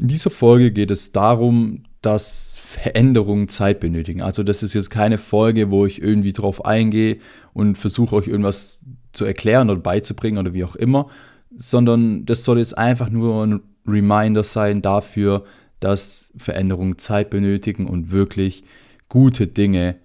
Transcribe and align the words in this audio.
In 0.00 0.08
dieser 0.08 0.30
Folge 0.30 0.72
geht 0.72 0.90
es 0.90 1.12
darum, 1.12 1.82
dass 2.00 2.58
Veränderungen 2.64 3.48
Zeit 3.48 3.80
benötigen. 3.80 4.22
Also 4.22 4.42
das 4.42 4.62
ist 4.62 4.72
jetzt 4.72 4.88
keine 4.88 5.18
Folge, 5.18 5.70
wo 5.70 5.84
ich 5.84 6.00
irgendwie 6.00 6.32
drauf 6.32 6.64
eingehe 6.64 7.18
und 7.52 7.76
versuche 7.76 8.16
euch 8.16 8.26
irgendwas 8.26 8.82
zu 9.12 9.26
erklären 9.26 9.68
oder 9.68 9.78
beizubringen 9.78 10.38
oder 10.38 10.54
wie 10.54 10.64
auch 10.64 10.74
immer, 10.74 11.10
sondern 11.54 12.24
das 12.24 12.44
soll 12.44 12.60
jetzt 12.60 12.78
einfach 12.78 13.10
nur 13.10 13.46
ein 13.46 13.60
Reminder 13.86 14.42
sein 14.42 14.80
dafür, 14.80 15.44
dass 15.80 16.32
Veränderungen 16.34 16.96
Zeit 16.96 17.28
benötigen 17.28 17.86
und 17.86 18.10
wirklich 18.10 18.64
gute 19.10 19.48
Dinge 19.48 19.96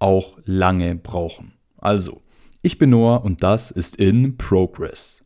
auch 0.00 0.36
lange 0.44 0.96
brauchen. 0.96 1.52
Also, 1.78 2.20
ich 2.60 2.76
bin 2.76 2.90
Noah 2.90 3.24
und 3.24 3.42
das 3.42 3.70
ist 3.70 3.96
in 3.96 4.36
Progress. 4.36 5.22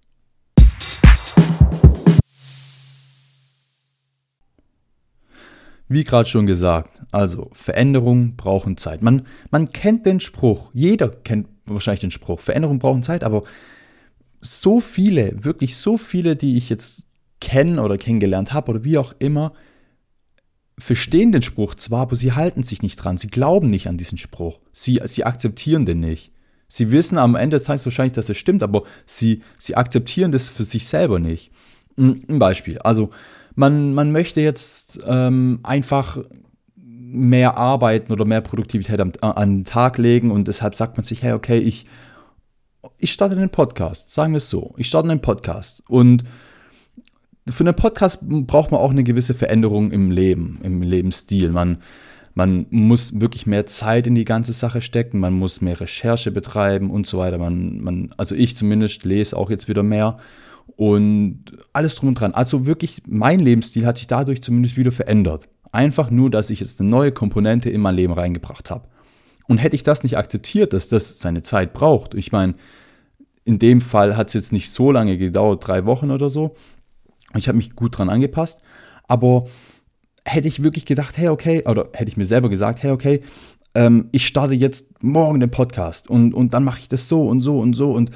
Wie 5.88 6.05
gerade 6.05 6.29
schon 6.29 6.47
gesagt, 6.47 7.02
also 7.12 7.51
Veränderungen 7.52 8.37
brauchen 8.37 8.77
Zeit. 8.77 9.02
Man, 9.02 9.27
man 9.51 9.73
kennt 9.73 10.07
den 10.07 10.20
Spruch, 10.20 10.70
jeder 10.73 11.09
kennt 11.09 11.48
wahrscheinlich 11.66 12.01
den 12.01 12.10
Spruch, 12.10 12.41
Veränderungen 12.41 12.79
brauchen 12.79 13.02
Zeit, 13.02 13.23
aber 13.23 13.43
so 14.41 14.80
viele, 14.80 15.45
wirklich 15.45 15.77
so 15.77 15.98
viele, 15.98 16.37
die 16.37 16.57
ich 16.57 16.69
jetzt 16.69 17.02
kenne 17.41 17.83
oder 17.83 17.98
kennengelernt 17.98 18.52
habe 18.52 18.70
oder 18.70 18.84
wie 18.84 18.98
auch 18.98 19.15
immer, 19.19 19.52
verstehen 20.79 21.33
den 21.33 21.43
Spruch 21.43 21.74
zwar, 21.74 22.02
aber 22.02 22.16
sie 22.16 22.32
halten 22.32 22.62
sich 22.62 22.82
nicht 22.82 22.96
dran, 22.96 23.16
sie 23.16 23.29
glauben 23.29 23.69
nicht 23.69 23.87
an 23.87 23.98
diesen 23.98 24.19
Spruch, 24.19 24.60
sie, 24.73 25.01
sie 25.05 25.24
akzeptieren 25.24 25.87
den 25.87 26.01
nicht. 26.01 26.32
Sie 26.66 26.91
wissen 26.91 27.19
am 27.19 27.37
Ende 27.37 27.57
des 27.57 27.65
Tages 27.65 27.85
wahrscheinlich, 27.85 28.15
dass 28.15 28.29
es 28.29 28.38
stimmt, 28.38 28.62
aber 28.62 28.82
sie, 29.07 29.43
sie 29.59 29.77
akzeptieren 29.77 30.32
das 30.32 30.48
für 30.48 30.65
sich 30.65 30.87
selber 30.87 31.21
nicht. 31.21 31.52
Ein 31.96 32.38
Beispiel, 32.41 32.79
also 32.79 33.10
man, 33.55 33.95
man 33.95 34.13
möchte 34.13 34.41
jetzt 34.41 35.01
ähm, 35.07 35.61
einfach 35.63 36.19
mehr 36.77 37.57
arbeiten 37.57 38.13
oder 38.13 38.24
mehr 38.24 38.41
Produktivität 38.41 39.01
am, 39.01 39.13
äh, 39.23 39.27
an 39.27 39.59
den 39.59 39.65
Tag 39.65 39.99
legen 39.99 40.30
und 40.30 40.49
deshalb 40.49 40.74
sagt 40.74 40.96
man 40.96 41.05
sich, 41.05 41.23
hey, 41.23 41.33
okay, 41.33 41.59
ich, 41.59 41.87
ich 42.99 43.13
starte 43.13 43.37
einen 43.37 43.51
Podcast, 43.51 44.11
sagen 44.11 44.33
wir 44.33 44.38
es 44.38 44.51
so, 44.51 44.74
ich 44.77 44.88
starte 44.88 45.11
einen 45.11 45.21
Podcast 45.21 45.83
und 45.88 46.24
für 47.49 47.63
einen 47.63 47.74
Podcast 47.74 48.21
braucht 48.23 48.73
man 48.73 48.80
auch 48.80 48.91
eine 48.91 49.05
gewisse 49.05 49.35
Veränderung 49.35 49.93
im 49.93 50.11
Leben, 50.11 50.61
im 50.63 50.80
Lebensstil. 50.80 51.51
Man, 51.51 51.83
man 52.33 52.66
muss 52.71 53.21
wirklich 53.21 53.46
mehr 53.46 53.66
Zeit 53.66 54.07
in 54.07 54.15
die 54.15 54.24
ganze 54.24 54.55
Sache 54.55 54.80
stecken, 54.80 55.21
man 55.21 55.35
muss 55.35 55.61
mehr 55.61 55.79
Recherche 55.79 56.30
betreiben 56.30 56.91
und 56.91 57.07
so 57.07 57.18
weiter. 57.18 57.37
Man, 57.37 57.80
man, 57.80 58.15
also 58.16 58.35
ich 58.35 58.57
zumindest 58.57 59.05
lese 59.05 59.37
auch 59.37 59.51
jetzt 59.51 59.68
wieder 59.68 59.83
mehr 59.83 60.18
und 60.76 61.45
alles 61.73 61.95
drum 61.95 62.10
und 62.10 62.20
dran. 62.20 62.34
Also 62.34 62.66
wirklich, 62.66 63.02
mein 63.07 63.40
Lebensstil 63.40 63.87
hat 63.87 63.98
sich 63.98 64.06
dadurch 64.06 64.43
zumindest 64.43 64.76
wieder 64.76 64.93
verändert. 64.93 65.48
Einfach 65.72 66.10
nur, 66.10 66.31
dass 66.31 66.50
ich 66.50 66.60
jetzt 66.60 66.81
eine 66.81 66.88
neue 66.88 67.12
Komponente 67.12 67.71
in 67.71 67.81
mein 67.81 67.94
Leben 67.94 68.12
reingebracht 68.12 68.71
habe. 68.71 68.88
Und 69.47 69.59
hätte 69.59 69.76
ich 69.76 69.82
das 69.82 70.03
nicht 70.03 70.16
akzeptiert, 70.16 70.72
dass 70.72 70.88
das 70.88 71.19
seine 71.19 71.43
Zeit 71.43 71.72
braucht, 71.75 72.15
ich 72.15 72.32
meine, 72.32 72.54
in 73.44 73.59
dem 73.59 73.82
Fall 73.82 74.16
hat 74.16 74.28
es 74.28 74.34
jetzt 74.34 74.53
nicht 74.53 74.71
so 74.71 74.91
lange 74.91 75.19
gedauert, 75.19 75.66
drei 75.66 75.84
Wochen 75.84 76.10
oder 76.10 76.31
so. 76.31 76.54
Ich 77.37 77.47
habe 77.49 77.59
mich 77.59 77.76
gut 77.76 77.99
dran 77.99 78.09
angepasst, 78.09 78.60
aber 79.06 79.47
hätte 80.25 80.49
ich 80.49 80.62
wirklich 80.62 80.87
gedacht, 80.87 81.19
hey, 81.19 81.28
okay, 81.28 81.62
oder 81.66 81.88
hätte 81.93 82.09
ich 82.09 82.16
mir 82.16 82.25
selber 82.25 82.49
gesagt, 82.49 82.82
hey, 82.82 82.91
okay, 82.91 83.21
ähm, 83.75 84.09
ich 84.12 84.26
starte 84.26 84.54
jetzt 84.54 85.03
morgen 85.03 85.41
den 85.41 85.50
Podcast 85.50 86.09
und, 86.09 86.32
und 86.32 86.54
dann 86.54 86.65
mache 86.65 86.81
ich 86.81 86.88
das 86.88 87.09
so 87.09 87.26
und 87.26 87.43
so 87.43 87.59
und 87.59 87.75
so 87.75 87.93
und 87.93 88.10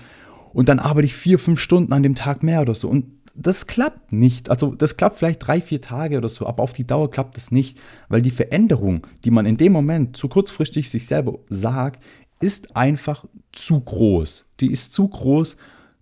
und 0.59 0.69
dann 0.69 0.81
arbeite 0.81 1.07
ich 1.07 1.15
vier, 1.15 1.39
fünf 1.39 1.61
Stunden 1.61 1.93
an 1.93 2.03
dem 2.03 2.17
Tag 2.17 2.43
mehr 2.43 2.63
oder 2.63 2.75
so. 2.75 2.89
Und 2.89 3.13
das 3.37 3.69
klappt 3.69 4.13
nicht. 4.13 4.51
Also 4.51 4.75
das 4.75 4.97
klappt 4.97 5.21
vielleicht 5.21 5.47
drei, 5.47 5.61
vier 5.61 5.81
Tage 5.81 6.19
oder 6.19 6.29
so, 6.29 6.49
aber 6.49 6.65
auf 6.65 6.73
die 6.73 6.85
Dauer 6.85 7.13
klappt 7.13 7.37
das 7.37 7.53
nicht, 7.53 7.79
weil 8.09 8.23
die 8.23 8.33
Veränderung, 8.33 9.07
die 9.23 9.31
man 9.31 9.47
in 9.47 9.57
dem 9.57 9.73
Moment 9.73 10.17
zu 10.17 10.27
kurzfristig 10.27 10.91
sich 10.91 11.07
selber 11.07 11.39
sagt, 11.49 12.03
ist 12.41 12.75
einfach 12.75 13.25
zu 13.53 13.79
groß. 13.79 14.47
Die 14.59 14.73
ist 14.73 14.93
zu 14.93 15.07
groß, 15.07 15.59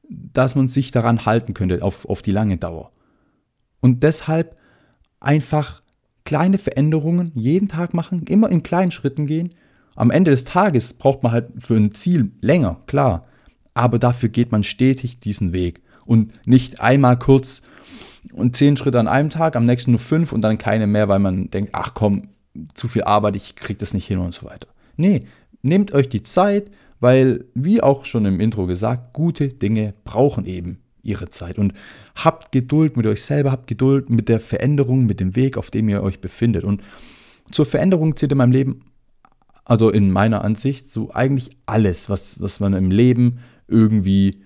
dass 0.08 0.54
man 0.54 0.68
sich 0.68 0.90
daran 0.90 1.26
halten 1.26 1.52
könnte 1.52 1.82
auf, 1.82 2.08
auf 2.08 2.22
die 2.22 2.32
lange 2.32 2.56
Dauer. 2.56 2.92
Und 3.82 4.04
deshalb 4.04 4.56
einfach 5.20 5.82
kleine 6.24 6.56
Veränderungen 6.56 7.30
jeden 7.34 7.68
Tag 7.68 7.92
machen, 7.92 8.22
immer 8.26 8.48
in 8.48 8.62
kleinen 8.62 8.90
Schritten 8.90 9.26
gehen. 9.26 9.52
Am 9.96 10.10
Ende 10.10 10.30
des 10.30 10.44
Tages 10.44 10.94
braucht 10.94 11.22
man 11.22 11.32
halt 11.32 11.48
für 11.58 11.74
ein 11.74 11.92
Ziel 11.92 12.32
länger, 12.40 12.80
klar 12.86 13.26
aber 13.76 13.98
dafür 13.98 14.28
geht 14.28 14.52
man 14.52 14.64
stetig 14.64 15.20
diesen 15.20 15.52
Weg 15.52 15.80
und 16.04 16.32
nicht 16.46 16.80
einmal 16.80 17.18
kurz 17.18 17.62
und 18.32 18.56
zehn 18.56 18.76
Schritte 18.76 18.98
an 18.98 19.08
einem 19.08 19.30
Tag, 19.30 19.54
am 19.54 19.66
nächsten 19.66 19.92
nur 19.92 20.00
fünf 20.00 20.32
und 20.32 20.42
dann 20.42 20.58
keine 20.58 20.86
mehr, 20.86 21.08
weil 21.08 21.18
man 21.18 21.50
denkt, 21.50 21.70
ach 21.72 21.92
komm, 21.94 22.28
zu 22.74 22.88
viel 22.88 23.04
Arbeit, 23.04 23.36
ich 23.36 23.54
krieg 23.54 23.78
das 23.78 23.92
nicht 23.92 24.06
hin 24.06 24.18
und 24.18 24.34
so 24.34 24.46
weiter. 24.46 24.68
Nee, 24.96 25.26
nehmt 25.62 25.92
euch 25.92 26.08
die 26.08 26.22
Zeit, 26.22 26.70
weil, 27.00 27.44
wie 27.54 27.82
auch 27.82 28.06
schon 28.06 28.24
im 28.24 28.40
Intro 28.40 28.66
gesagt, 28.66 29.12
gute 29.12 29.48
Dinge 29.48 29.94
brauchen 30.04 30.46
eben 30.46 30.78
ihre 31.02 31.28
Zeit. 31.28 31.58
Und 31.58 31.74
habt 32.14 32.52
Geduld 32.52 32.96
mit 32.96 33.06
euch 33.06 33.22
selber, 33.22 33.52
habt 33.52 33.66
Geduld 33.66 34.08
mit 34.08 34.28
der 34.28 34.40
Veränderung, 34.40 35.04
mit 35.04 35.20
dem 35.20 35.36
Weg, 35.36 35.58
auf 35.58 35.70
dem 35.70 35.88
ihr 35.88 36.02
euch 36.02 36.20
befindet. 36.20 36.64
Und 36.64 36.82
zur 37.50 37.66
Veränderung 37.66 38.16
zählt 38.16 38.32
in 38.32 38.38
meinem 38.38 38.52
Leben, 38.52 38.84
also 39.64 39.90
in 39.90 40.10
meiner 40.10 40.42
Ansicht, 40.42 40.90
so 40.90 41.12
eigentlich 41.12 41.50
alles, 41.66 42.08
was, 42.08 42.40
was 42.40 42.60
man 42.60 42.72
im 42.72 42.90
Leben 42.90 43.40
irgendwie 43.68 44.36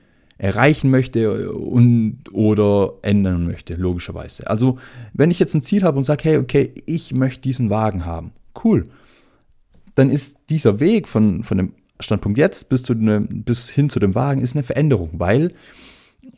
erreichen 0.40 0.90
möchte 0.90 1.52
und 1.52 2.22
oder 2.32 2.94
ändern 3.02 3.46
möchte, 3.46 3.74
logischerweise. 3.74 4.46
Also, 4.46 4.78
wenn 5.12 5.30
ich 5.30 5.38
jetzt 5.38 5.54
ein 5.54 5.60
Ziel 5.60 5.82
habe 5.82 5.98
und 5.98 6.04
sage, 6.04 6.24
hey, 6.24 6.38
okay, 6.38 6.72
ich 6.86 7.12
möchte 7.12 7.42
diesen 7.42 7.68
Wagen 7.68 8.06
haben, 8.06 8.32
cool, 8.64 8.88
dann 9.96 10.10
ist 10.10 10.38
dieser 10.48 10.80
Weg 10.80 11.08
von, 11.08 11.44
von 11.44 11.58
dem 11.58 11.74
Standpunkt 12.00 12.38
jetzt 12.38 12.70
bis, 12.70 12.82
zu 12.82 12.94
ne, 12.94 13.20
bis 13.20 13.68
hin 13.68 13.90
zu 13.90 14.00
dem 14.00 14.14
Wagen 14.14 14.40
ist 14.40 14.56
eine 14.56 14.62
Veränderung, 14.62 15.10
weil 15.12 15.52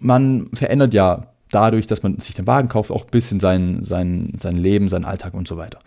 man 0.00 0.48
verändert 0.52 0.94
ja 0.94 1.28
dadurch, 1.50 1.86
dass 1.86 2.02
man 2.02 2.18
sich 2.18 2.34
den 2.34 2.48
Wagen 2.48 2.68
kauft, 2.68 2.90
auch 2.90 3.04
ein 3.04 3.10
bisschen 3.10 3.38
sein, 3.38 3.84
sein, 3.84 4.32
sein 4.36 4.56
Leben, 4.56 4.88
seinen 4.88 5.04
Alltag 5.04 5.34
und 5.34 5.46
so 5.46 5.56
weiter. 5.56 5.78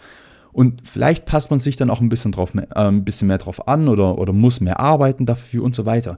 Und 0.53 0.87
vielleicht 0.87 1.25
passt 1.25 1.51
man 1.51 1.59
sich 1.59 1.75
dann 1.75 1.89
auch 1.89 1.99
ein 1.99 2.07
bisschen, 2.07 2.31
drauf, 2.31 2.53
äh, 2.55 2.65
ein 2.75 3.03
bisschen 3.03 3.27
mehr 3.27 3.39
drauf 3.39 3.67
an 3.67 3.89
oder, 3.89 4.17
oder 4.17 4.31
muss 4.31 4.61
mehr 4.61 4.79
arbeiten 4.79 5.25
dafür 5.25 5.63
und 5.63 5.75
so 5.75 5.85
weiter 5.85 6.17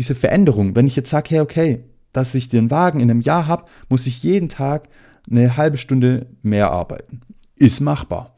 diese 0.00 0.14
Veränderung, 0.14 0.74
wenn 0.74 0.86
ich 0.86 0.96
jetzt 0.96 1.10
sage, 1.10 1.28
hey, 1.28 1.40
okay, 1.40 1.84
dass 2.14 2.34
ich 2.34 2.48
den 2.48 2.70
Wagen 2.70 3.00
in 3.00 3.10
einem 3.10 3.20
Jahr 3.20 3.46
habe, 3.46 3.66
muss 3.90 4.06
ich 4.06 4.22
jeden 4.22 4.48
Tag 4.48 4.88
eine 5.30 5.58
halbe 5.58 5.76
Stunde 5.76 6.26
mehr 6.42 6.70
arbeiten. 6.70 7.20
Ist 7.56 7.80
machbar. 7.80 8.34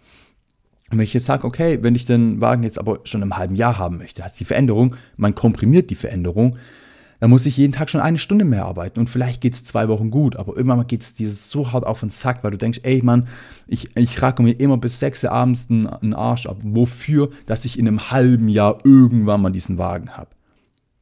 Und 0.91 0.99
wenn 0.99 1.05
ich 1.05 1.15
jetzt 1.15 1.27
sage, 1.27 1.47
okay, 1.47 1.79
wenn 1.81 1.95
ich 1.95 2.05
den 2.05 2.41
Wagen 2.41 2.65
jetzt 2.65 2.81
aber 2.81 2.99
schon 3.05 3.23
im 3.23 3.37
halben 3.37 3.55
Jahr 3.55 3.79
haben 3.79 3.99
möchte, 3.99 4.25
hat 4.25 4.41
die 4.41 4.45
Veränderung, 4.45 4.97
man 5.17 5.37
komprimiert 5.37 5.91
die 5.91 5.95
Veränderung, 5.95 6.57
dann 7.21 7.31
muss 7.31 7.47
ich 7.47 7.57
jeden 7.57 7.73
Tag 7.73 7.91
schon 7.91 8.01
eine 8.01 8.19
Stunde 8.19 8.45
mehr 8.45 8.65
arbeiten 8.65 8.99
und 8.99 9.09
vielleicht 9.09 9.41
geht 9.41 9.55
es 9.55 9.63
zwei 9.63 9.87
Wochen 9.87 10.11
gut, 10.11 10.35
aber 10.35 10.57
irgendwann 10.57 10.85
geht 10.89 11.03
es 11.03 11.15
dir 11.15 11.31
so 11.31 11.73
hart 11.73 11.87
auf 11.87 12.01
den 12.01 12.11
Sack, 12.11 12.43
weil 12.43 12.51
du 12.51 12.59
denkst, 12.59 12.81
ey 12.83 13.01
Mann, 13.05 13.29
ich, 13.69 13.97
ich 13.97 14.21
racke 14.21 14.43
mir 14.43 14.59
immer 14.59 14.79
bis 14.79 14.99
sechs 14.99 15.23
Uhr 15.23 15.31
abends 15.31 15.69
einen 15.71 16.15
Arsch 16.15 16.47
ab. 16.47 16.57
Wofür? 16.65 17.31
Dass 17.47 17.65
ich 17.65 17.79
in 17.79 17.87
einem 17.87 18.11
halben 18.11 18.49
Jahr 18.49 18.79
irgendwann 18.83 19.43
mal 19.43 19.53
diesen 19.53 19.79
Wagen 19.79 20.17
habe. 20.17 20.31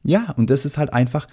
Ja, 0.03 0.31
und 0.31 0.49
das 0.49 0.65
ist 0.65 0.77
halt 0.77 0.93
einfach, 0.93 1.27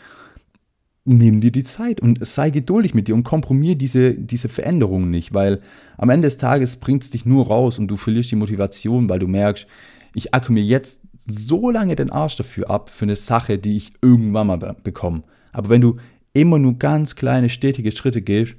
nimm 1.05 1.41
dir 1.41 1.51
die 1.51 1.65
Zeit 1.65 2.01
und 2.01 2.25
sei 2.27 2.51
geduldig 2.51 2.95
mit 2.95 3.09
dir 3.09 3.15
und 3.15 3.25
kompromier 3.25 3.77
diese, 3.77 4.15
diese 4.15 4.49
Veränderungen 4.49 5.11
nicht, 5.11 5.33
weil 5.33 5.61
am 5.97 6.11
Ende 6.11 6.27
des 6.27 6.37
Tages 6.37 6.77
bringt 6.77 7.03
es 7.03 7.11
dich 7.11 7.25
nur 7.25 7.47
raus 7.47 7.79
und 7.79 7.89
du 7.89 7.97
verlierst 7.97 8.31
die 8.31 8.37
Motivation, 8.37 9.09
weil 9.09 9.19
du 9.19 9.27
merkst, 9.27 9.67
ich 10.15 10.35
acke 10.35 10.53
mir 10.53 10.63
jetzt 10.63 11.03
so 11.27 11.71
lange 11.71 11.95
den 11.95 12.11
Arsch 12.11 12.37
dafür 12.37 12.71
ab, 12.71 12.91
für 12.91 13.05
eine 13.05 13.17
Sache, 13.17 13.59
die 13.59 13.77
ich 13.77 13.93
irgendwann 14.03 14.47
mal 14.47 14.77
bekomme. 14.83 15.23
Aber 15.53 15.69
wenn 15.69 15.81
du 15.81 15.97
immer 16.33 16.59
nur 16.59 16.79
ganz 16.79 17.17
kleine, 17.17 17.49
stetige 17.49 17.93
Schritte 17.93 18.23
gehst, 18.23 18.57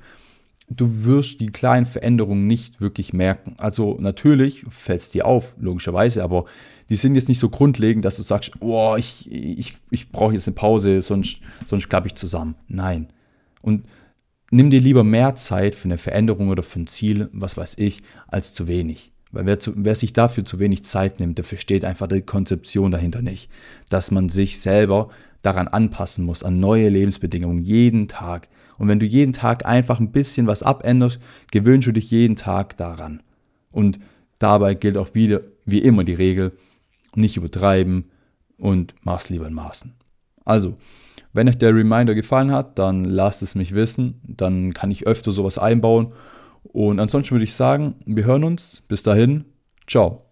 du 0.70 1.04
wirst 1.04 1.40
die 1.40 1.48
kleinen 1.48 1.86
Veränderungen 1.86 2.48
nicht 2.48 2.80
wirklich 2.80 3.14
merken. 3.14 3.56
Also 3.58 3.98
natürlich 4.00 4.66
fällt 4.70 5.02
es 5.02 5.10
dir 5.10 5.26
auf, 5.26 5.56
logischerweise, 5.60 6.24
aber 6.24 6.46
die 6.90 6.96
sind 6.96 7.16
jetzt 7.16 7.30
nicht 7.30 7.40
so 7.40 7.50
grundlegend, 7.50 8.06
dass 8.06 8.18
du 8.18 8.24
sagst, 8.24 8.52
oh, 8.60 8.96
ich, 8.98 9.32
ich, 9.32 9.78
ich 9.90 10.12
brauche 10.12 10.34
jetzt 10.34 10.48
eine 10.48 10.56
Pause, 10.56 11.02
sonst, 11.02 11.40
sonst 11.68 11.90
klappe 11.90 12.08
ich 12.08 12.16
zusammen. 12.16 12.56
Nein. 12.68 13.08
Und 13.62 13.86
nimm 14.52 14.70
dir 14.70 14.80
lieber 14.80 15.04
mehr 15.04 15.36
Zeit 15.36 15.76
für 15.76 15.86
eine 15.86 15.98
Veränderung 15.98 16.50
oder 16.50 16.64
für 16.64 16.80
ein 16.80 16.88
Ziel, 16.88 17.30
was 17.34 17.58
weiß 17.58 17.76
ich, 17.78 18.02
als 18.28 18.54
zu 18.54 18.68
wenig. 18.68 19.12
Weil 19.32 19.46
wer, 19.46 19.60
zu, 19.60 19.74
wer 19.76 19.96
sich 19.96 20.14
dafür 20.14 20.44
zu 20.44 20.60
wenig 20.60 20.84
Zeit 20.84 21.20
nimmt, 21.20 21.38
der 21.38 21.46
versteht 21.46 21.86
einfach 21.86 22.08
die 22.08 22.22
Konzeption 22.22 22.92
dahinter 22.92 23.22
nicht. 23.22 23.50
Dass 23.90 24.12
man 24.12 24.30
sich 24.30 24.60
selber 24.60 25.10
daran 25.42 25.68
anpassen 25.68 26.26
muss, 26.26 26.44
an 26.44 26.60
neue 26.60 26.90
Lebensbedingungen, 26.90 27.62
jeden 27.62 28.08
Tag. 28.08 28.48
Und 28.78 28.88
wenn 28.88 29.00
du 29.00 29.06
jeden 29.06 29.34
Tag 29.34 29.66
einfach 29.66 30.00
ein 30.00 30.12
bisschen 30.12 30.48
was 30.48 30.64
abänderst, 30.64 31.20
gewöhnst 31.52 31.88
du 31.88 31.92
dich 31.92 32.12
jeden 32.12 32.36
Tag 32.36 32.78
daran. 32.78 33.22
Und 33.72 34.00
dabei 34.40 34.74
gilt 34.74 34.98
auch 34.98 35.14
wieder, 35.14 35.42
wie 35.66 35.80
immer 35.80 36.04
die 36.04 36.14
Regel, 36.14 36.54
nicht 37.16 37.38
übertreiben 37.38 38.06
und 38.58 38.96
mach's 39.02 39.30
lieber 39.30 39.48
in 39.48 39.54
Maßen. 39.54 39.94
Also, 40.46 40.76
wenn 41.34 41.48
euch 41.48 41.58
der 41.58 41.76
Reminder 41.76 42.16
gefallen 42.16 42.52
hat, 42.52 42.80
dann 42.80 43.06
lasst 43.06 43.44
es 43.44 43.56
mich 43.56 43.76
wissen. 43.76 44.20
Dann 44.24 44.74
kann 44.74 44.92
ich 44.92 45.06
öfter 45.06 45.32
sowas 45.32 45.58
einbauen. 45.58 46.14
Und 46.72 47.00
ansonsten 47.00 47.32
würde 47.32 47.46
ich 47.46 47.54
sagen, 47.54 47.96
wir 48.06 48.26
hören 48.26 48.44
uns. 48.44 48.84
Bis 48.88 49.04
dahin, 49.04 49.46
ciao. 49.88 50.29